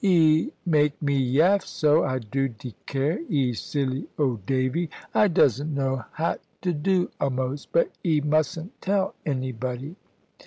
[0.03, 6.05] "'E make me yaff so, I do decare, 'e silly old Davy; I doesn't know
[6.13, 7.71] 'hat to do a'most.
[7.71, 9.95] But 'e mustn't tell anybody."